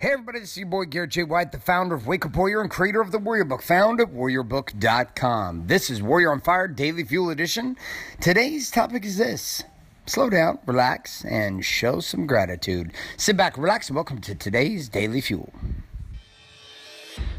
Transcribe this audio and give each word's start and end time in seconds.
Hey 0.00 0.12
everybody, 0.12 0.40
this 0.40 0.52
is 0.52 0.56
your 0.56 0.66
boy 0.66 0.86
Garrett 0.86 1.10
J. 1.10 1.24
White, 1.24 1.52
the 1.52 1.60
founder 1.60 1.94
of 1.94 2.06
Wake 2.06 2.24
Up 2.24 2.34
Warrior 2.34 2.62
and 2.62 2.70
creator 2.70 3.02
of 3.02 3.12
the 3.12 3.18
Warrior 3.18 3.44
Book, 3.44 3.60
found 3.60 4.00
at 4.00 4.06
warriorbook.com. 4.06 5.66
This 5.66 5.90
is 5.90 6.00
Warrior 6.00 6.32
on 6.32 6.40
Fire 6.40 6.66
Daily 6.68 7.04
Fuel 7.04 7.28
Edition. 7.28 7.76
Today's 8.18 8.70
topic 8.70 9.04
is 9.04 9.18
this. 9.18 9.62
Slow 10.06 10.30
down, 10.30 10.58
relax, 10.64 11.22
and 11.26 11.62
show 11.62 12.00
some 12.00 12.26
gratitude. 12.26 12.94
Sit 13.18 13.36
back, 13.36 13.58
relax, 13.58 13.90
and 13.90 13.94
welcome 13.94 14.22
to 14.22 14.34
today's 14.34 14.88
Daily 14.88 15.20
Fuel. 15.20 15.52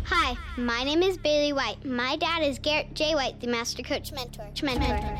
Hi, 0.03 0.37
my 0.55 0.83
name 0.83 1.01
is 1.01 1.17
Bailey 1.17 1.53
White. 1.53 1.83
My 1.83 2.15
dad 2.15 2.43
is 2.43 2.59
Garrett 2.59 2.93
J. 2.93 3.15
White, 3.15 3.41
the 3.41 3.47
Master 3.47 3.81
Coach 3.81 4.11
Mentor. 4.11 4.51
Mentor. 4.61 5.17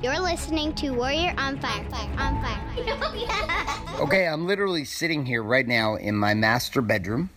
You're 0.00 0.20
listening 0.20 0.74
to 0.76 0.90
Warrior 0.90 1.34
on 1.38 1.58
Fire. 1.58 1.84
On 2.18 2.40
Fire. 2.40 2.54
Okay, 4.00 4.28
I'm 4.28 4.46
literally 4.46 4.84
sitting 4.84 5.26
here 5.26 5.42
right 5.42 5.66
now 5.66 5.96
in 5.96 6.14
my 6.14 6.32
master 6.34 6.80
bedroom. 6.80 7.30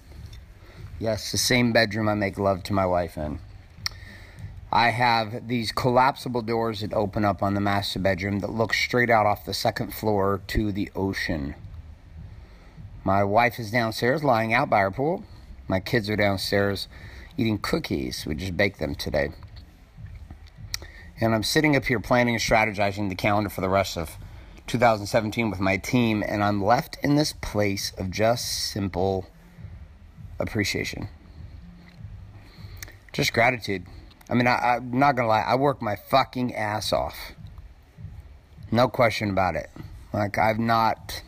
Yes, 0.99 1.31
the 1.31 1.39
same 1.39 1.73
bedroom 1.73 2.07
I 2.07 2.13
make 2.13 2.37
love 2.37 2.61
to 2.65 2.73
my 2.73 2.85
wife 2.85 3.17
in. 3.17 3.39
I 4.71 4.89
have 4.89 5.47
these 5.47 5.71
collapsible 5.71 6.43
doors 6.43 6.81
that 6.81 6.93
open 6.93 7.25
up 7.25 7.41
on 7.41 7.55
the 7.55 7.61
master 7.61 7.97
bedroom 7.97 8.41
that 8.41 8.51
look 8.51 8.75
straight 8.75 9.09
out 9.09 9.25
off 9.25 9.43
the 9.43 9.55
second 9.55 9.95
floor 9.95 10.41
to 10.49 10.71
the 10.71 10.91
ocean. 10.95 11.55
My 13.03 13.23
wife 13.23 13.57
is 13.57 13.71
downstairs 13.71 14.23
lying 14.23 14.53
out 14.53 14.69
by 14.69 14.81
her 14.81 14.91
pool. 14.91 15.23
My 15.67 15.79
kids 15.79 16.11
are 16.11 16.15
downstairs 16.15 16.87
eating 17.37 17.57
cookies. 17.57 18.27
We 18.27 18.35
just 18.35 18.55
baked 18.55 18.77
them 18.77 18.93
today. 18.93 19.31
And 21.21 21.35
I'm 21.35 21.43
sitting 21.43 21.75
up 21.75 21.85
here 21.85 21.99
planning 21.99 22.33
and 22.33 22.43
strategizing 22.43 23.07
the 23.07 23.15
calendar 23.15 23.49
for 23.49 23.61
the 23.61 23.69
rest 23.69 23.95
of 23.95 24.17
2017 24.65 25.51
with 25.51 25.59
my 25.59 25.77
team, 25.77 26.23
and 26.27 26.43
I'm 26.43 26.63
left 26.63 26.97
in 27.03 27.15
this 27.15 27.31
place 27.31 27.93
of 27.97 28.09
just 28.09 28.71
simple 28.71 29.27
appreciation. 30.39 31.09
Just 33.13 33.33
gratitude. 33.33 33.85
I 34.29 34.33
mean, 34.33 34.47
I, 34.47 34.77
I'm 34.77 34.97
not 34.97 35.15
gonna 35.15 35.27
lie, 35.27 35.41
I 35.41 35.55
work 35.55 35.79
my 35.79 35.95
fucking 35.95 36.55
ass 36.55 36.91
off. 36.91 37.33
No 38.71 38.87
question 38.87 39.29
about 39.29 39.55
it. 39.55 39.69
Like, 40.13 40.39
I've 40.39 40.57
not, 40.57 41.21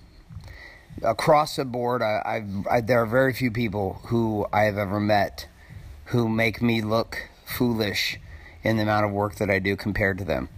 across 1.04 1.58
the 1.58 1.66
board, 1.66 2.02
I, 2.02 2.44
I, 2.70 2.82
there 2.82 3.02
are 3.02 3.06
very 3.06 3.34
few 3.34 3.52
people 3.52 4.00
who 4.06 4.48
I 4.52 4.64
have 4.64 4.78
ever 4.78 5.00
met 5.00 5.48
who 6.06 6.28
make 6.28 6.62
me 6.62 6.82
look 6.82 7.30
foolish 7.46 8.18
in 8.64 8.78
the 8.78 8.84
amount 8.84 9.06
of 9.06 9.12
work 9.12 9.36
that 9.36 9.50
I 9.50 9.60
do 9.60 9.76
compared 9.76 10.18
to 10.20 10.24
them. 10.24 10.50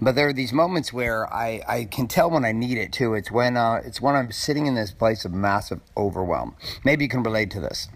But 0.00 0.14
there 0.14 0.28
are 0.28 0.32
these 0.32 0.52
moments 0.52 0.92
where 0.92 1.32
I, 1.32 1.62
I 1.66 1.84
can 1.84 2.06
tell 2.06 2.30
when 2.30 2.44
I 2.44 2.52
need 2.52 2.76
it 2.76 2.92
too. 2.92 3.14
It's 3.14 3.30
when 3.30 3.56
uh, 3.56 3.80
it's 3.84 4.00
when 4.00 4.14
I'm 4.14 4.30
sitting 4.30 4.66
in 4.66 4.74
this 4.74 4.90
place 4.90 5.24
of 5.24 5.32
massive 5.32 5.80
overwhelm. 5.96 6.54
Maybe 6.84 7.04
you 7.04 7.08
can 7.08 7.22
relate 7.22 7.50
to 7.52 7.60
this, 7.60 7.88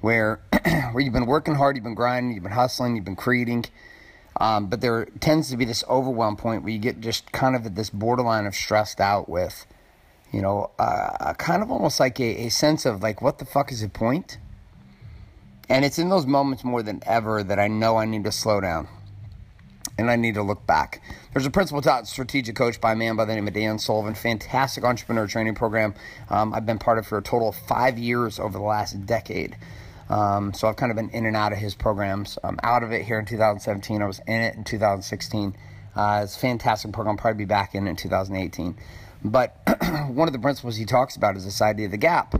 where 0.00 0.40
where 0.92 1.00
you've 1.00 1.12
been 1.12 1.26
working 1.26 1.56
hard, 1.56 1.76
you've 1.76 1.84
been 1.84 1.94
grinding, 1.94 2.32
you've 2.32 2.42
been 2.42 2.52
hustling, 2.52 2.96
you've 2.96 3.04
been 3.04 3.16
creating, 3.16 3.66
um, 4.40 4.68
but 4.68 4.80
there 4.80 5.04
tends 5.20 5.50
to 5.50 5.56
be 5.56 5.64
this 5.64 5.84
overwhelm 5.88 6.36
point 6.36 6.62
where 6.62 6.72
you 6.72 6.78
get 6.78 7.00
just 7.00 7.30
kind 7.32 7.54
of 7.54 7.66
at 7.66 7.74
this 7.74 7.90
borderline 7.90 8.46
of 8.46 8.54
stressed 8.54 9.00
out 9.00 9.28
with, 9.28 9.66
you 10.32 10.40
know, 10.40 10.70
uh, 10.78 11.34
kind 11.34 11.62
of 11.62 11.70
almost 11.70 12.00
like 12.00 12.18
a, 12.18 12.46
a 12.46 12.48
sense 12.48 12.86
of 12.86 13.02
like, 13.02 13.20
what 13.20 13.38
the 13.38 13.44
fuck 13.44 13.70
is 13.70 13.82
the 13.82 13.88
point? 13.88 14.38
And 15.68 15.84
it's 15.84 15.98
in 15.98 16.08
those 16.08 16.26
moments 16.26 16.64
more 16.64 16.82
than 16.82 17.02
ever 17.06 17.42
that 17.42 17.58
I 17.58 17.68
know 17.68 17.96
I 17.96 18.04
need 18.04 18.24
to 18.24 18.32
slow 18.32 18.60
down 18.60 18.88
and 19.98 20.10
I 20.10 20.16
need 20.16 20.34
to 20.34 20.42
look 20.42 20.66
back. 20.66 21.02
There's 21.32 21.46
a 21.46 21.50
principal 21.50 21.82
taught 21.82 22.06
strategic 22.06 22.56
coach 22.56 22.80
by 22.80 22.92
a 22.92 22.96
man 22.96 23.16
by 23.16 23.24
the 23.24 23.34
name 23.34 23.46
of 23.46 23.54
Dan 23.54 23.78
Sullivan, 23.78 24.14
fantastic 24.14 24.84
entrepreneur 24.84 25.26
training 25.26 25.54
program. 25.54 25.94
Um, 26.30 26.52
I've 26.54 26.66
been 26.66 26.78
part 26.78 26.98
of 26.98 27.06
for 27.06 27.18
a 27.18 27.22
total 27.22 27.50
of 27.50 27.56
five 27.56 27.98
years 27.98 28.38
over 28.38 28.58
the 28.58 28.64
last 28.64 29.06
decade. 29.06 29.56
Um, 30.08 30.52
so 30.52 30.68
I've 30.68 30.76
kind 30.76 30.90
of 30.90 30.96
been 30.96 31.10
in 31.10 31.24
and 31.24 31.36
out 31.36 31.52
of 31.52 31.58
his 31.58 31.74
programs. 31.74 32.38
I'm 32.44 32.58
out 32.62 32.82
of 32.82 32.92
it 32.92 33.02
here 33.02 33.18
in 33.18 33.24
2017. 33.24 34.02
I 34.02 34.06
was 34.06 34.20
in 34.26 34.40
it 34.40 34.54
in 34.56 34.64
2016. 34.64 35.56
Uh, 35.94 36.20
it's 36.24 36.36
a 36.36 36.38
fantastic 36.38 36.92
program. 36.92 37.12
I'll 37.12 37.18
probably 37.18 37.44
be 37.44 37.48
back 37.48 37.74
in 37.74 37.86
it 37.86 37.90
in 37.90 37.96
2018. 37.96 38.76
But 39.24 39.56
one 40.08 40.28
of 40.28 40.32
the 40.32 40.38
principles 40.38 40.76
he 40.76 40.84
talks 40.84 41.16
about 41.16 41.36
is 41.36 41.44
this 41.44 41.62
idea 41.62 41.86
of 41.86 41.92
the 41.92 41.98
gap 41.98 42.34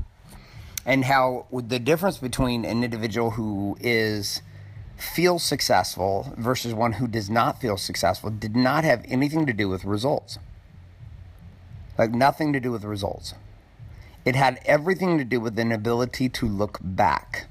and 0.85 1.05
how 1.05 1.47
the 1.53 1.79
difference 1.79 2.19
between 2.19 2.65
an 2.65 2.83
individual 2.83 3.33
who 3.33 3.77
is 3.81 4.43
feels 4.97 5.43
successful 5.43 6.33
versus 6.37 6.73
one 6.73 6.95
who 6.95 7.07
does 7.07 7.29
not 7.29 7.61
feel 7.61 7.77
successful 7.77 8.31
did 8.31 8.55
not 8.55 8.85
have 8.85 9.05
anything 9.09 9.47
to 9.47 9.53
do 9.53 9.69
with 9.69 9.85
results. 9.85 10.39
Like 11.99 12.13
nothing 12.13 12.53
to 12.53 12.61
do 12.61 12.71
with 12.71 12.85
results. 12.85 13.35
It 14.25 14.37
had 14.37 14.61
everything 14.65 15.19
to 15.19 15.25
do 15.25 15.41
with 15.41 15.59
an 15.59 15.73
ability 15.73 16.29
to 16.31 16.47
look 16.47 16.79
back. 16.81 17.47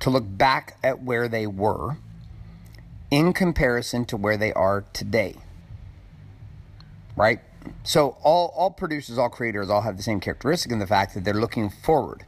To 0.00 0.10
look 0.10 0.24
back 0.26 0.76
at 0.82 1.02
where 1.02 1.28
they 1.28 1.46
were 1.46 1.96
in 3.10 3.32
comparison 3.32 4.04
to 4.06 4.16
where 4.16 4.36
they 4.36 4.52
are 4.52 4.84
today. 4.92 5.36
Right? 7.16 7.40
So 7.82 8.16
all 8.22 8.52
all 8.56 8.70
producers, 8.70 9.18
all 9.18 9.28
creators 9.28 9.70
all 9.70 9.82
have 9.82 9.96
the 9.96 10.02
same 10.02 10.20
characteristic 10.20 10.72
in 10.72 10.78
the 10.78 10.86
fact 10.86 11.14
that 11.14 11.24
they're 11.24 11.34
looking 11.34 11.70
forward. 11.70 12.24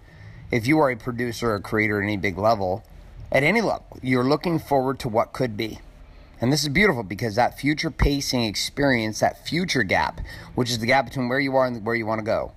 If 0.51 0.67
you 0.67 0.79
are 0.79 0.91
a 0.91 0.97
producer 0.97 1.51
or 1.51 1.55
a 1.57 1.61
creator 1.61 2.01
at 2.01 2.05
any 2.05 2.17
big 2.17 2.39
level, 2.39 2.85
at 3.33 3.43
any 3.43 3.61
level, 3.61 3.99
you're 4.03 4.25
looking 4.25 4.59
forward 4.59 4.99
to 5.01 5.09
what 5.09 5.33
could 5.33 5.57
be. 5.57 5.81
And 6.41 6.53
this 6.53 6.63
is 6.63 6.69
beautiful 6.69 7.03
because 7.03 7.35
that 7.37 7.59
future 7.59 7.91
pacing 7.91 8.45
experience, 8.45 9.21
that 9.21 9.47
future 9.47 9.83
gap, 9.83 10.21
which 10.55 10.71
is 10.71 10.79
the 10.79 10.87
gap 10.87 11.07
between 11.07 11.29
where 11.29 11.41
you 11.41 11.57
are 11.57 11.67
and 11.67 11.85
where 11.85 11.95
you 11.95 12.07
want 12.07 12.19
to 12.19 12.25
go, 12.25 12.53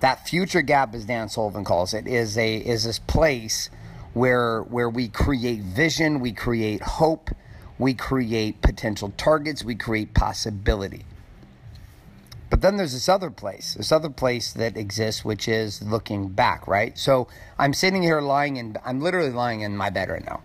that 0.00 0.28
future 0.28 0.62
gap, 0.62 0.94
as 0.94 1.04
Dan 1.04 1.28
Sullivan 1.28 1.64
calls 1.64 1.92
it, 1.92 2.06
is 2.06 2.38
a 2.38 2.56
is 2.56 2.84
this 2.84 2.98
place 3.00 3.70
where 4.14 4.62
where 4.62 4.88
we 4.88 5.08
create 5.08 5.60
vision, 5.62 6.20
we 6.20 6.32
create 6.32 6.80
hope, 6.82 7.30
we 7.78 7.94
create 7.94 8.62
potential 8.62 9.12
targets, 9.16 9.64
we 9.64 9.74
create 9.74 10.14
possibility. 10.14 11.04
But 12.50 12.62
then 12.62 12.76
there's 12.76 12.94
this 12.94 13.08
other 13.08 13.30
place, 13.30 13.74
this 13.74 13.92
other 13.92 14.08
place 14.08 14.52
that 14.54 14.76
exists, 14.76 15.24
which 15.24 15.48
is 15.48 15.82
looking 15.82 16.28
back, 16.28 16.66
right? 16.66 16.96
So 16.98 17.28
I'm 17.58 17.74
sitting 17.74 18.02
here 18.02 18.20
lying 18.20 18.56
in, 18.56 18.76
I'm 18.84 19.00
literally 19.00 19.30
lying 19.30 19.60
in 19.60 19.76
my 19.76 19.90
bed 19.90 20.08
right 20.08 20.24
now. 20.24 20.42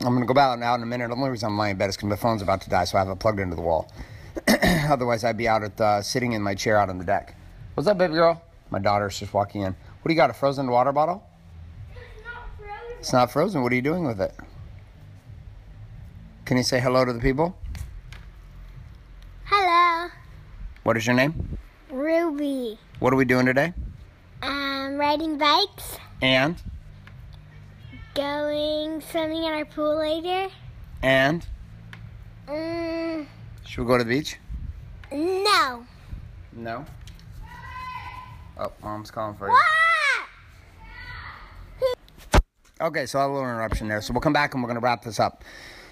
I'm 0.00 0.14
going 0.14 0.26
to 0.26 0.32
go 0.32 0.38
out, 0.38 0.60
out 0.62 0.74
in 0.76 0.82
a 0.82 0.86
minute. 0.86 1.08
The 1.08 1.14
only 1.14 1.30
reason 1.30 1.48
I'm 1.48 1.58
lying 1.58 1.72
in 1.72 1.78
bed 1.78 1.90
is 1.90 1.96
because 1.96 2.08
my 2.08 2.16
phone's 2.16 2.42
about 2.42 2.60
to 2.62 2.70
die, 2.70 2.84
so 2.84 2.98
I 2.98 3.00
have 3.00 3.08
it 3.08 3.18
plugged 3.18 3.40
into 3.40 3.56
the 3.56 3.62
wall. 3.62 3.90
Otherwise, 4.88 5.24
I'd 5.24 5.36
be 5.36 5.48
out 5.48 5.62
at 5.62 5.80
uh, 5.80 6.02
sitting 6.02 6.32
in 6.32 6.42
my 6.42 6.54
chair 6.54 6.76
out 6.76 6.88
on 6.88 6.98
the 6.98 7.04
deck. 7.04 7.36
What's 7.74 7.88
up, 7.88 7.98
baby 7.98 8.14
girl? 8.14 8.42
My 8.70 8.78
daughter's 8.78 9.18
just 9.18 9.32
walking 9.34 9.62
in. 9.62 9.72
What 9.72 10.08
do 10.08 10.12
you 10.12 10.16
got, 10.16 10.30
a 10.30 10.34
frozen 10.34 10.70
water 10.70 10.92
bottle? 10.92 11.24
It's 11.90 12.24
not 12.24 12.48
frozen. 12.58 12.98
It's 13.00 13.12
not 13.12 13.32
frozen. 13.32 13.62
What 13.62 13.72
are 13.72 13.76
you 13.76 13.82
doing 13.82 14.04
with 14.04 14.20
it? 14.20 14.34
Can 16.44 16.56
you 16.56 16.62
say 16.62 16.80
hello 16.80 17.04
to 17.04 17.12
the 17.12 17.20
people? 17.20 17.56
Hello, 19.44 20.08
What 20.88 20.96
is 20.96 21.06
your 21.06 21.16
name? 21.16 21.58
Ruby. 21.90 22.78
What 22.98 23.12
are 23.12 23.16
we 23.16 23.26
doing 23.26 23.44
today? 23.44 23.74
Um, 24.42 24.96
riding 24.96 25.36
bikes, 25.36 25.98
And, 26.22 26.56
going 28.14 29.02
swimming 29.02 29.44
in 29.44 29.52
our 29.52 29.66
pool 29.66 29.98
later. 29.98 30.48
and, 31.02 31.46
Mm, 32.46 33.26
should 33.66 33.82
we 33.82 33.86
go 33.86 33.98
to 33.98 34.04
the 34.04 34.08
beach? 34.08 34.38
no. 35.12 35.84
No. 36.54 36.86
Oh, 38.56 38.72
mom's 38.82 39.10
calling 39.10 39.36
for 39.36 39.48
you. 39.48 39.52
What? 41.80 41.96
Okay, 42.80 43.04
so 43.04 43.18
a 43.18 43.28
little 43.28 43.42
interruption 43.42 43.88
there. 43.88 44.00
So 44.00 44.14
we'll 44.14 44.22
come 44.22 44.32
back 44.32 44.54
and 44.54 44.62
we're 44.62 44.68
going 44.68 44.80
to 44.80 44.84
wrap 44.84 45.02
this 45.02 45.20
up. 45.20 45.44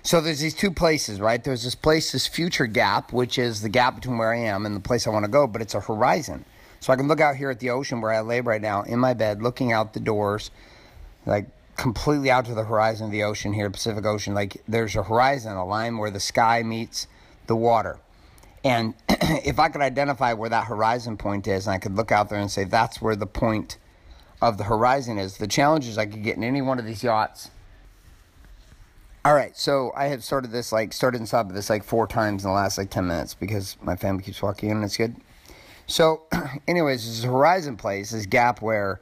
So 0.07 0.21
there's 0.21 0.39
these 0.39 0.55
two 0.55 0.71
places, 0.71 1.21
right? 1.21 1.43
There's 1.43 1.65
this 1.65 1.75
place, 1.75 2.13
this 2.13 2.29
future 2.29 2.69
gap, 2.69 3.13
which 3.13 3.41
is 3.41 3.61
the 3.61 3.69
gap 3.69 3.97
between 3.97 4.19
where 4.19 4.33
I 4.33 4.39
am 4.39 4.65
and 4.65 4.77
the 4.77 4.81
place 4.81 5.05
I 5.05 5.11
want 5.11 5.25
to 5.25 5.29
go, 5.29 5.49
but 5.49 5.61
it's 5.61 5.75
a 5.75 5.81
horizon. 5.81 6.45
So 6.79 6.93
I 6.93 6.97
can 6.97 7.09
look 7.09 7.21
out 7.21 7.35
here 7.35 7.51
at 7.51 7.59
the 7.59 7.71
ocean 7.71 8.01
where 8.01 8.13
I 8.13 8.21
lay 8.21 8.41
right 8.41 8.63
now 8.63 8.83
in 8.83 9.01
my 9.01 9.15
bed, 9.15 9.43
looking 9.43 9.73
out 9.73 9.95
the 9.95 9.99
doors, 9.99 10.53
like 11.27 11.47
completely 11.77 12.31
out 12.31 12.45
to 12.45 12.55
the 12.55 12.63
horizon 12.63 13.07
of 13.07 13.11
the 13.11 13.25
ocean 13.25 13.53
here, 13.53 13.69
Pacific 13.69 14.07
Ocean. 14.07 14.33
Like 14.33 14.63
there's 14.69 14.95
a 14.95 15.03
horizon, 15.03 15.57
a 15.57 15.67
line 15.67 15.99
where 15.99 16.13
the 16.13 16.21
sky 16.21 16.63
meets 16.63 17.09
the 17.49 17.57
water. 17.57 17.99
And 18.63 18.95
if 19.09 19.59
I 19.59 19.71
could 19.71 19.81
identify 19.81 20.35
where 20.35 20.51
that 20.51 20.69
horizon 20.69 21.17
point 21.17 21.49
is, 21.49 21.67
and 21.67 21.75
I 21.75 21.79
could 21.79 21.97
look 21.97 22.13
out 22.13 22.29
there 22.29 22.39
and 22.39 22.49
say 22.49 22.63
that's 22.63 23.03
where 23.03 23.17
the 23.17 23.27
point 23.27 23.77
of 24.41 24.57
the 24.57 24.65
horizon 24.65 25.19
is, 25.19 25.39
the 25.39 25.49
challenge 25.49 25.89
is 25.89 25.99
I 25.99 26.07
could 26.07 26.23
get 26.23 26.37
in 26.37 26.45
any 26.45 26.63
one 26.63 26.79
of 26.79 26.85
these 26.85 27.03
yachts. 27.03 27.51
All 29.27 29.35
right, 29.35 29.57
so 29.57 29.91
I 29.97 30.07
have 30.07 30.23
started 30.23 30.53
this 30.53 30.71
like 30.71 30.93
started 30.93 31.19
and 31.19 31.27
stopped 31.27 31.53
this 31.53 31.69
like 31.69 31.83
four 31.83 32.07
times 32.07 32.45
in 32.45 32.49
the 32.49 32.55
last 32.55 32.79
like 32.79 32.91
ten 32.91 33.09
minutes 33.09 33.35
because 33.35 33.77
my 33.83 33.97
family 33.97 34.23
keeps 34.23 34.41
walking 34.41 34.71
in 34.71 34.77
and 34.77 34.85
it's 34.85 34.97
good. 34.97 35.17
So, 35.89 36.23
anyways, 36.69 37.05
this 37.05 37.19
is 37.19 37.25
horizon 37.25 37.77
place, 37.77 38.13
this 38.13 38.25
gap 38.25 38.63
where 38.63 39.01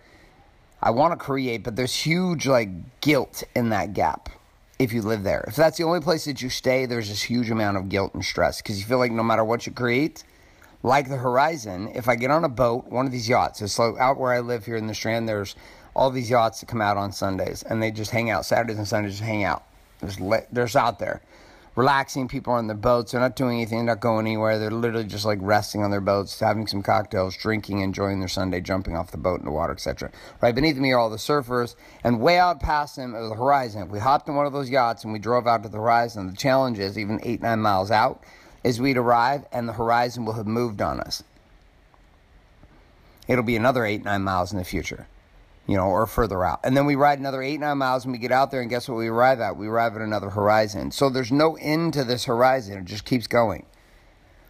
I 0.80 0.92
want 0.92 1.12
to 1.12 1.22
create, 1.22 1.62
but 1.62 1.76
there's 1.76 1.94
huge 1.94 2.46
like 2.46 2.70
guilt 3.02 3.42
in 3.54 3.68
that 3.68 3.92
gap 3.92 4.30
if 4.78 4.94
you 4.94 5.02
live 5.02 5.24
there. 5.24 5.44
If 5.46 5.56
that's 5.56 5.76
the 5.76 5.84
only 5.84 6.00
place 6.00 6.24
that 6.24 6.40
you 6.40 6.48
stay, 6.48 6.86
there's 6.86 7.10
this 7.10 7.24
huge 7.24 7.50
amount 7.50 7.76
of 7.76 7.90
guilt 7.90 8.14
and 8.14 8.24
stress 8.24 8.62
because 8.62 8.78
you 8.78 8.86
feel 8.86 8.96
like 8.96 9.12
no 9.12 9.22
matter 9.22 9.44
what 9.44 9.66
you 9.66 9.72
create, 9.72 10.24
like 10.82 11.10
the 11.10 11.18
horizon, 11.18 11.92
if 11.94 12.08
I 12.08 12.16
get 12.16 12.30
on 12.30 12.44
a 12.44 12.48
boat, 12.48 12.86
one 12.86 13.04
of 13.04 13.12
these 13.12 13.28
yachts, 13.28 13.60
it's 13.60 13.78
like 13.78 13.98
out 13.98 14.18
where 14.18 14.32
I 14.32 14.40
live 14.40 14.64
here 14.64 14.76
in 14.76 14.86
the 14.86 14.94
Strand, 14.94 15.28
there's 15.28 15.54
all 15.94 16.08
these 16.08 16.30
yachts 16.30 16.60
that 16.60 16.66
come 16.66 16.80
out 16.80 16.96
on 16.96 17.12
Sundays 17.12 17.62
and 17.62 17.82
they 17.82 17.90
just 17.90 18.10
hang 18.10 18.30
out. 18.30 18.46
Saturdays 18.46 18.78
and 18.78 18.88
Sundays 18.88 19.12
just 19.12 19.22
hang 19.22 19.44
out. 19.44 19.64
There's, 20.04 20.44
there's 20.52 20.76
out 20.76 20.98
there 20.98 21.22
relaxing. 21.76 22.28
People 22.28 22.52
on 22.52 22.66
their 22.66 22.76
boats. 22.76 23.12
They're 23.12 23.20
not 23.20 23.36
doing 23.36 23.56
anything. 23.56 23.78
They're 23.78 23.94
not 23.94 24.00
going 24.00 24.26
anywhere. 24.26 24.58
They're 24.58 24.70
literally 24.70 25.06
just 25.06 25.24
like 25.24 25.38
resting 25.40 25.82
on 25.82 25.90
their 25.90 26.00
boats, 26.00 26.38
having 26.38 26.66
some 26.66 26.82
cocktails, 26.82 27.36
drinking, 27.36 27.80
enjoying 27.80 28.20
their 28.20 28.28
Sunday, 28.28 28.60
jumping 28.60 28.96
off 28.96 29.10
the 29.10 29.16
boat 29.16 29.40
in 29.40 29.44
the 29.44 29.50
water, 29.50 29.72
etc. 29.72 30.10
Right 30.40 30.54
beneath 30.54 30.76
me 30.76 30.92
are 30.92 30.98
all 30.98 31.10
the 31.10 31.16
surfers, 31.16 31.74
and 32.02 32.20
way 32.20 32.38
out 32.38 32.60
past 32.60 32.96
them 32.96 33.14
is 33.14 33.28
the 33.28 33.36
horizon. 33.36 33.88
We 33.88 33.98
hopped 33.98 34.28
in 34.28 34.34
one 34.34 34.46
of 34.46 34.52
those 34.52 34.70
yachts 34.70 35.04
and 35.04 35.12
we 35.12 35.18
drove 35.18 35.46
out 35.46 35.62
to 35.62 35.68
the 35.68 35.78
horizon, 35.78 36.26
the 36.28 36.36
challenge 36.36 36.78
is 36.78 36.98
even 36.98 37.20
eight 37.22 37.42
nine 37.42 37.60
miles 37.60 37.90
out, 37.90 38.22
is 38.62 38.80
we'd 38.80 38.96
arrive 38.96 39.44
and 39.52 39.68
the 39.68 39.72
horizon 39.72 40.24
will 40.24 40.34
have 40.34 40.46
moved 40.46 40.80
on 40.80 41.00
us. 41.00 41.22
It'll 43.26 43.44
be 43.44 43.56
another 43.56 43.84
eight 43.84 44.04
nine 44.04 44.22
miles 44.22 44.52
in 44.52 44.58
the 44.58 44.64
future 44.64 45.06
you 45.66 45.76
know, 45.76 45.86
or 45.86 46.06
further 46.06 46.44
out. 46.44 46.60
And 46.64 46.76
then 46.76 46.86
we 46.86 46.94
ride 46.94 47.18
another 47.18 47.42
eight, 47.42 47.60
nine 47.60 47.78
miles 47.78 48.04
and 48.04 48.12
we 48.12 48.18
get 48.18 48.32
out 48.32 48.50
there, 48.50 48.60
and 48.60 48.70
guess 48.70 48.88
what 48.88 48.98
we 48.98 49.08
arrive 49.08 49.40
at? 49.40 49.56
We 49.56 49.68
arrive 49.68 49.96
at 49.96 50.02
another 50.02 50.30
horizon. 50.30 50.90
So 50.90 51.08
there's 51.08 51.32
no 51.32 51.56
end 51.56 51.94
to 51.94 52.04
this 52.04 52.24
horizon, 52.24 52.78
it 52.78 52.84
just 52.84 53.04
keeps 53.04 53.26
going. 53.26 53.66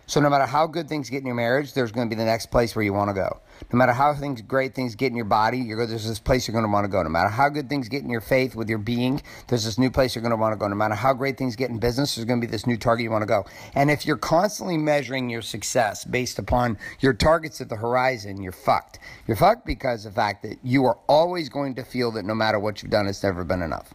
So 0.06 0.21
no 0.21 0.29
matter 0.29 0.45
how 0.45 0.67
good 0.67 0.87
things 0.87 1.09
get 1.09 1.21
in 1.21 1.27
your 1.27 1.35
marriage, 1.35 1.73
there's 1.73 1.91
going 1.91 2.09
to 2.09 2.15
be 2.15 2.19
the 2.19 2.27
next 2.27 2.47
place 2.47 2.77
where 2.77 2.85
you 2.85 2.93
want 2.93 3.09
to 3.09 3.15
go. 3.15 3.41
No 3.73 3.79
matter 3.79 3.93
how 3.93 4.12
things 4.12 4.43
great 4.43 4.75
things 4.75 4.95
get 4.95 5.06
in 5.06 5.17
your 5.17 5.25
body, 5.25 5.59
you're, 5.59 5.87
there's 5.87 6.06
this 6.06 6.19
place 6.19 6.47
you're 6.47 6.53
going 6.53 6.67
to 6.67 6.71
want 6.71 6.85
to 6.85 6.89
go. 6.89 7.03
No 7.03 7.09
matter 7.09 7.31
how 7.31 7.49
good 7.49 7.71
things 7.71 7.89
get 7.89 8.03
in 8.03 8.11
your 8.11 8.21
faith 8.21 8.55
with 8.55 8.69
your 8.69 8.79
being, 8.79 9.23
there's 9.49 9.65
this 9.65 9.79
new 9.79 9.91
place 9.91 10.15
you're 10.15 10.23
going 10.23 10.31
to 10.31 10.37
want 10.37 10.53
to 10.53 10.59
go. 10.59 10.69
No 10.69 10.75
matter 10.75 10.95
how 10.95 11.15
great 11.15 11.39
things 11.39 11.56
get 11.56 11.71
in 11.71 11.79
business, 11.79 12.15
there's 12.15 12.27
going 12.27 12.39
to 12.39 12.47
be 12.47 12.51
this 12.51 12.67
new 12.67 12.77
target 12.77 13.05
you 13.05 13.11
want 13.11 13.23
to 13.23 13.27
go. 13.27 13.47
And 13.75 13.91
if 13.91 14.05
you're 14.05 14.19
constantly 14.19 14.77
measuring 14.77 15.31
your 15.31 15.43
success 15.43 16.05
based 16.05 16.39
upon 16.39 16.77
your 17.00 17.15
targets 17.15 17.62
at 17.62 17.71
the 17.71 17.77
horizon, 17.77 18.43
you're 18.43 18.53
fucked. 18.53 18.99
You're 19.27 19.39
fucked 19.39 19.65
because 19.65 20.05
of 20.05 20.12
the 20.12 20.21
fact 20.21 20.43
that 20.43 20.59
you 20.62 20.85
are 20.85 20.99
always 21.09 21.49
going 21.49 21.77
to 21.77 21.83
feel 21.83 22.11
that 22.12 22.27
no 22.27 22.35
matter 22.35 22.59
what 22.59 22.83
you've 22.83 22.93
done, 22.93 23.07
it's 23.07 23.23
never 23.23 23.43
been 23.43 23.62
enough. 23.62 23.95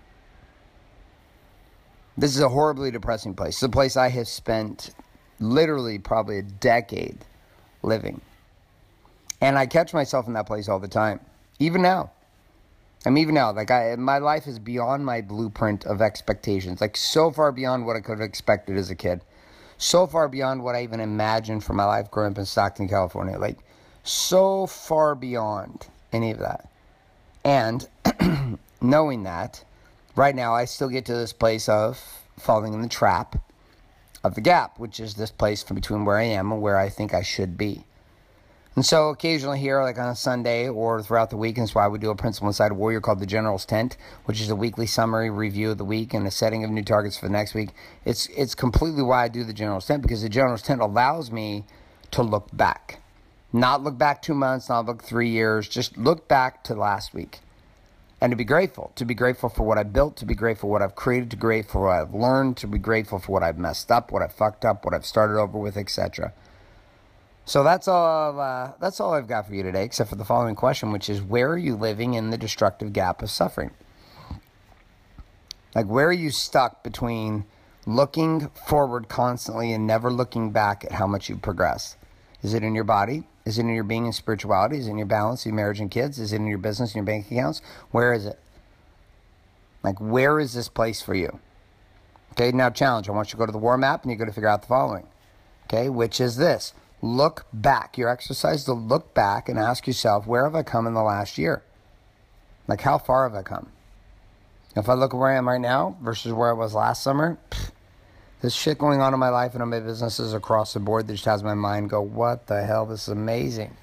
This 2.18 2.36
is 2.36 2.42
a 2.42 2.50
horribly 2.50 2.90
depressing 2.90 3.36
place. 3.36 3.56
It's 3.56 3.64
a 3.64 3.70
place 3.70 3.96
I 3.96 4.10
have 4.10 4.28
spent 4.28 4.90
literally 5.40 6.00
probably 6.00 6.38
a 6.40 6.44
decade 6.44 7.18
living. 7.82 8.22
And 9.42 9.58
I 9.58 9.66
catch 9.66 9.94
myself 9.94 10.28
in 10.28 10.34
that 10.34 10.48
place 10.48 10.68
all 10.68 10.80
the 10.80 10.88
time, 10.88 11.20
even 11.60 11.82
now. 11.82 12.12
I'm 13.06 13.18
even 13.18 13.34
now, 13.34 13.54
like 13.54 13.72
I, 13.72 13.96
my 13.96 14.18
life 14.18 14.46
is 14.46 14.60
beyond 14.60 15.06
my 15.06 15.22
blueprint 15.22 15.86
of 15.86 16.02
expectations, 16.02 16.82
like 16.82 16.98
so 16.98 17.32
far 17.32 17.54
beyond 17.54 17.86
what 17.86 17.96
I 17.96 18.02
could 18.02 18.20
have 18.20 18.28
expected 18.28 18.76
as 18.76 18.90
a 18.90 18.96
kid, 18.96 19.22
so 19.78 20.06
far 20.06 20.28
beyond 20.28 20.64
what 20.64 20.76
I 20.76 20.84
even 20.84 21.00
imagined 21.00 21.64
for 21.64 21.72
my 21.72 21.86
life 21.86 22.12
growing 22.12 22.34
up 22.34 22.38
in 22.38 22.46
Stockton, 22.46 22.90
California, 22.90 23.40
like 23.40 23.60
so 24.04 24.68
far 24.68 25.16
beyond 25.16 25.88
any 26.12 26.32
of 26.32 26.40
that. 26.40 26.70
And 27.46 27.88
knowing 28.82 29.24
that, 29.24 29.64
right 30.18 30.36
now 30.36 30.54
I 30.54 30.66
still 30.66 30.90
get 30.90 31.06
to 31.06 31.14
this 31.14 31.32
place 31.32 31.70
of 31.70 31.98
falling 32.38 32.74
in 32.74 32.82
the 32.82 32.90
trap 32.90 33.38
of 34.24 34.36
the 34.36 34.42
gap, 34.42 34.80
which 34.80 35.00
is 35.00 35.16
this 35.16 35.32
place 35.32 35.64
between 35.64 36.06
where 36.06 36.18
I 36.18 36.24
am 36.24 36.52
and 36.52 36.62
where 36.62 36.78
I 36.78 36.90
think 36.90 37.14
I 37.14 37.22
should 37.22 37.58
be. 37.58 37.86
And 38.76 38.86
so 38.86 39.10
occasionally 39.10 39.60
here, 39.60 39.82
like 39.82 39.98
on 39.98 40.10
a 40.10 40.16
Sunday 40.16 40.70
or 40.70 41.02
throughout 41.02 41.32
the 41.32 41.38
week, 41.38 41.58
and 41.58 41.66
that's 41.66 41.76
why 41.76 41.88
we 41.88 42.00
do 42.00 42.12
a 42.12 42.16
principle 42.16 42.48
Inside 42.48 42.72
Warrior 42.72 43.02
called 43.02 43.20
the 43.20 43.26
General's 43.26 43.66
Tent, 43.66 43.98
which 44.26 44.40
is 44.40 44.50
a 44.50 44.56
weekly 44.56 44.86
summary 44.86 45.30
review 45.30 45.72
of 45.72 45.78
the 45.78 45.86
week 45.86 46.14
and 46.14 46.26
a 46.26 46.32
setting 46.32 46.64
of 46.64 46.70
new 46.70 46.84
targets 46.84 47.18
for 47.18 47.26
the 47.26 47.32
next 47.32 47.54
week. 47.54 47.70
It's 48.06 48.28
it's 48.28 48.56
completely 48.56 49.04
why 49.04 49.26
I 49.26 49.28
do 49.28 49.44
the 49.44 49.54
General's 49.54 49.86
Tent 49.86 50.02
because 50.02 50.22
the 50.22 50.30
General's 50.30 50.62
Tent 50.62 50.82
allows 50.82 51.32
me 51.32 51.66
to 52.12 52.24
look 52.24 52.56
back. 52.56 53.02
Not 53.52 53.84
look 53.84 53.98
back 53.98 54.22
two 54.22 54.36
months, 54.36 54.70
not 54.70 54.86
look 54.86 55.04
three 55.04 55.30
years, 55.30 55.68
just 55.68 55.98
look 55.98 56.28
back 56.28 56.64
to 56.66 56.76
last 56.76 57.14
week 57.14 57.40
and 58.22 58.32
to 58.32 58.36
be 58.36 58.44
grateful, 58.44 58.92
to 58.96 59.06
be 59.06 59.14
grateful 59.14 59.50
for 59.50 59.64
what 59.64 59.78
I 59.78 59.84
built, 59.84 60.18
to 60.18 60.26
be 60.26 60.36
grateful 60.36 60.68
for 60.68 60.72
what 60.72 60.82
I've 60.82 60.96
created, 60.96 61.32
to 61.32 61.38
be 61.38 61.42
grateful 61.42 61.80
for 61.80 61.88
what 61.88 62.02
I've 62.02 62.14
learned, 62.14 62.58
to 62.58 62.68
be 62.68 62.78
grateful 62.78 63.20
for 63.20 63.32
what 63.32 63.44
I've 63.44 63.58
messed 63.58 63.92
up, 63.92 64.12
what 64.12 64.22
I've 64.22 64.34
fucked 64.34 64.66
up, 64.66 64.84
what 64.84 64.94
I've 64.94 65.06
started 65.06 65.40
over 65.40 65.58
with, 65.58 65.78
etc. 65.78 66.34
So 67.46 67.64
that's 67.64 67.88
all. 67.88 68.40
Uh, 68.40 68.74
that's 68.80 69.00
all 69.00 69.14
I've 69.14 69.28
got 69.28 69.48
for 69.48 69.56
you 69.56 69.64
today, 69.64 69.84
except 69.84 70.10
for 70.10 70.16
the 70.16 70.26
following 70.26 70.56
question, 70.56 70.92
which 70.92 71.10
is: 71.10 71.22
Where 71.22 71.50
are 71.50 71.58
you 71.58 71.76
living 71.76 72.14
in 72.14 72.30
the 72.30 72.38
destructive 72.38 72.94
gap 72.94 73.24
of 73.24 73.32
suffering? 73.32 73.72
Like, 75.74 75.88
where 75.88 76.08
are 76.08 76.14
you 76.14 76.30
stuck 76.30 76.84
between 76.84 77.46
looking 77.86 78.50
forward 78.50 79.08
constantly 79.08 79.72
and 79.72 79.88
never 79.88 80.12
looking 80.12 80.52
back 80.52 80.84
at 80.84 80.92
how 80.92 81.08
much 81.08 81.30
you've 81.30 81.42
progressed? 81.42 81.98
Is 82.44 82.54
it 82.54 82.64
in 82.64 82.76
your 82.76 82.84
body? 82.84 83.24
Is 83.46 83.58
it 83.58 83.62
in 83.62 83.70
your 83.70 83.84
being 83.84 84.06
and 84.06 84.14
spirituality? 84.14 84.78
Is 84.78 84.88
it 84.88 84.92
in 84.92 84.98
your 84.98 85.08
balance, 85.08 85.46
your 85.46 85.56
marriage 85.56 85.80
and 85.80 85.90
kids? 85.90 86.20
Is 86.20 86.34
it 86.34 86.38
in 86.38 86.48
your 86.48 86.58
business 86.58 86.90
and 86.90 86.96
your 86.98 87.06
bank 87.06 87.32
accounts? 87.32 87.62
Where 87.92 88.14
is 88.14 88.26
it? 88.26 88.40
Like, 89.82 90.00
where 90.00 90.40
is 90.40 90.54
this 90.54 90.70
place 90.70 91.02
for 91.02 91.16
you? 91.16 91.40
Okay, 92.34 92.52
now 92.52 92.70
challenge. 92.70 93.10
I 93.10 93.12
want 93.12 93.30
you 93.30 93.32
to 93.32 93.38
go 93.38 93.46
to 93.46 93.52
the 93.52 93.58
war 93.58 93.78
map 93.78 94.04
and 94.04 94.12
you're 94.12 94.18
going 94.18 94.30
to 94.30 94.34
figure 94.34 94.50
out 94.50 94.62
the 94.62 94.68
following. 94.68 95.08
Okay, 95.66 95.90
which 95.90 96.20
is 96.20 96.38
this 96.38 96.74
look 97.02 97.46
back. 97.54 97.98
Your 97.98 98.10
exercise 98.10 98.60
is 98.60 98.66
to 98.66 98.74
look 98.74 99.14
back 99.14 99.48
and 99.48 99.58
ask 99.58 99.88
yourself, 99.88 100.28
where 100.28 100.44
have 100.44 100.56
I 100.56 100.64
come 100.64 100.86
in 100.86 100.94
the 100.94 101.02
last 101.02 101.38
year? 101.38 101.64
Like, 102.68 102.82
how 102.82 102.98
far 102.98 103.28
have 103.28 103.38
I 103.38 103.42
come? 103.42 103.72
If 104.76 104.88
I 104.90 104.94
look 104.94 105.14
where 105.14 105.30
I 105.30 105.36
am 105.36 105.48
right 105.48 105.62
now 105.62 105.98
versus 106.02 106.34
where 106.34 106.50
I 106.50 106.54
was 106.54 106.74
last 106.74 107.02
summer, 107.02 107.38
there's 108.42 108.56
shit 108.56 108.78
going 108.78 109.02
on 109.02 109.14
in 109.14 109.20
my 109.20 109.30
life 109.30 109.54
and 109.54 109.62
in 109.62 109.70
my 109.70 109.80
businesses 109.80 110.34
across 110.34 110.74
the 110.74 110.80
board 110.80 111.08
that 111.08 111.14
just 111.14 111.26
has 111.26 111.44
my 111.44 111.54
mind 111.54 111.90
go, 111.90 112.02
what 112.02 112.48
the 112.48 112.64
hell? 112.64 112.86
This 112.86 113.04
is 113.04 113.10
amazing. 113.10 113.76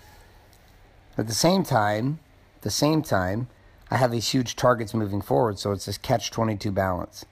At 1.19 1.27
the 1.27 1.35
same 1.35 1.63
time, 1.63 2.21
the 2.63 2.71
same 2.71 3.03
time, 3.03 3.49
I 3.91 3.97
have 3.97 4.11
these 4.11 4.31
huge 4.31 4.57
targets 4.57 4.95
moving 4.95 5.21
forward, 5.21 5.59
so 5.59 5.73
it's 5.73 5.87
this 5.87 5.99
catch 5.99 6.31
22 6.31 6.73
balance. 6.73 7.25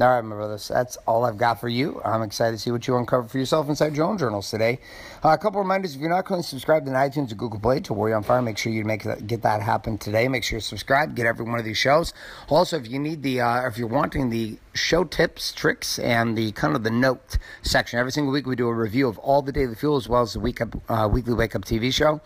All 0.00 0.08
right, 0.08 0.24
my 0.24 0.34
brothers, 0.34 0.66
that's 0.66 0.96
all 1.06 1.26
I've 1.26 1.36
got 1.36 1.60
for 1.60 1.68
you. 1.68 2.00
I'm 2.02 2.22
excited 2.22 2.52
to 2.52 2.58
see 2.58 2.70
what 2.70 2.88
you 2.88 2.96
uncover 2.96 3.28
for 3.28 3.36
yourself 3.36 3.68
inside 3.68 3.94
your 3.94 4.06
own 4.06 4.16
journals 4.16 4.48
today. 4.48 4.78
Uh, 5.22 5.28
a 5.28 5.36
couple 5.36 5.60
reminders: 5.60 5.94
if 5.94 6.00
you're 6.00 6.08
not 6.08 6.24
currently 6.24 6.42
subscribed 6.42 6.86
to 6.86 6.92
iTunes 6.92 7.30
or 7.32 7.34
Google 7.34 7.60
Play 7.60 7.80
to 7.80 7.92
Warrior 7.92 8.16
on 8.16 8.22
Fire, 8.22 8.40
make 8.40 8.56
sure 8.56 8.72
you 8.72 8.82
make 8.82 9.02
that, 9.02 9.26
get 9.26 9.42
that 9.42 9.60
happen 9.60 9.98
today. 9.98 10.26
Make 10.26 10.42
sure 10.42 10.56
you 10.56 10.62
subscribe, 10.62 11.14
get 11.14 11.26
every 11.26 11.44
one 11.44 11.58
of 11.58 11.66
these 11.66 11.76
shows. 11.76 12.14
Also, 12.48 12.78
if 12.78 12.88
you 12.88 12.98
need 12.98 13.22
the, 13.22 13.42
uh, 13.42 13.66
if 13.66 13.76
you're 13.76 13.88
wanting 13.88 14.30
the 14.30 14.58
show 14.72 15.04
tips, 15.04 15.52
tricks, 15.52 15.98
and 15.98 16.34
the 16.34 16.52
kind 16.52 16.74
of 16.74 16.82
the 16.82 16.90
note 16.90 17.36
section, 17.60 17.98
every 17.98 18.12
single 18.12 18.32
week 18.32 18.46
we 18.46 18.56
do 18.56 18.68
a 18.68 18.74
review 18.74 19.06
of 19.06 19.18
all 19.18 19.42
the 19.42 19.52
daily 19.52 19.74
fuel 19.74 19.98
as 19.98 20.08
well 20.08 20.22
as 20.22 20.32
the 20.32 20.40
week 20.40 20.62
up, 20.62 20.76
uh, 20.88 21.06
weekly 21.12 21.34
wake 21.34 21.54
up 21.54 21.66
TV 21.66 21.92
show. 21.92 22.22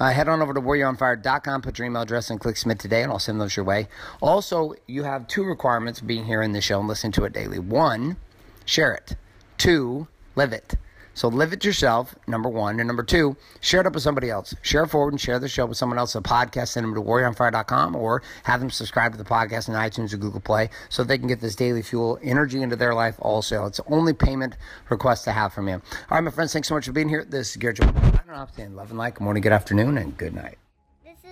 Uh, 0.00 0.10
head 0.10 0.28
on 0.28 0.40
over 0.40 0.54
to 0.54 0.60
warrioronfire.com, 0.60 1.60
put 1.60 1.78
your 1.78 1.86
email 1.86 2.02
address, 2.02 2.30
and 2.30 2.40
click 2.40 2.56
submit 2.56 2.78
today, 2.78 3.02
and 3.02 3.12
I'll 3.12 3.18
send 3.18 3.38
those 3.38 3.54
your 3.54 3.66
way. 3.66 3.86
Also, 4.22 4.74
you 4.86 5.04
have 5.04 5.28
two 5.28 5.44
requirements 5.44 6.00
being 6.00 6.24
here 6.24 6.40
in 6.40 6.52
the 6.52 6.62
show 6.62 6.78
and 6.80 6.88
listening 6.88 7.12
to 7.12 7.24
it 7.24 7.34
daily. 7.34 7.58
One, 7.58 8.16
share 8.64 8.94
it. 8.94 9.14
Two, 9.58 10.08
live 10.36 10.54
it. 10.54 10.74
So 11.20 11.28
live 11.28 11.52
it 11.52 11.66
yourself, 11.66 12.14
number 12.26 12.48
one. 12.48 12.80
And 12.80 12.86
number 12.86 13.02
two, 13.02 13.36
share 13.60 13.82
it 13.82 13.86
up 13.86 13.92
with 13.92 14.02
somebody 14.02 14.30
else. 14.30 14.54
Share 14.62 14.86
forward 14.86 15.12
and 15.12 15.20
share 15.20 15.38
the 15.38 15.50
show 15.50 15.66
with 15.66 15.76
someone 15.76 15.98
else. 15.98 16.14
A 16.14 16.22
podcast, 16.22 16.68
send 16.68 16.84
them 16.84 16.94
to 16.94 17.02
warrioronfire.com 17.02 17.94
or 17.94 18.22
have 18.44 18.58
them 18.58 18.70
subscribe 18.70 19.12
to 19.12 19.18
the 19.18 19.24
podcast 19.24 19.68
in 19.68 19.74
iTunes 19.74 20.14
or 20.14 20.16
Google 20.16 20.40
Play 20.40 20.70
so 20.88 21.04
they 21.04 21.18
can 21.18 21.28
get 21.28 21.42
this 21.42 21.54
daily 21.54 21.82
fuel 21.82 22.18
energy 22.22 22.62
into 22.62 22.74
their 22.74 22.94
life 22.94 23.16
also. 23.18 23.66
It's 23.66 23.76
the 23.76 23.92
only 23.92 24.14
payment 24.14 24.56
request 24.88 25.24
to 25.24 25.32
have 25.32 25.52
from 25.52 25.68
you. 25.68 25.74
All 25.74 25.82
right, 26.12 26.24
my 26.24 26.30
friends, 26.30 26.54
thanks 26.54 26.68
so 26.68 26.74
much 26.74 26.86
for 26.86 26.92
being 26.92 27.10
here. 27.10 27.22
This 27.22 27.50
is 27.50 27.56
Garrett 27.58 27.76
Joe. 27.76 27.88
I 27.88 28.22
don't 28.26 28.28
know, 28.28 28.46
saying 28.56 28.74
love 28.74 28.88
and 28.88 28.98
like. 28.98 29.16
Good 29.16 29.24
morning, 29.24 29.42
good 29.42 29.52
afternoon, 29.52 29.98
and 29.98 30.16
good 30.16 30.34
night. 30.34 30.56